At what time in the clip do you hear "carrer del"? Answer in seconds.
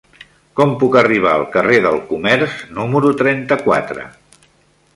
1.55-2.01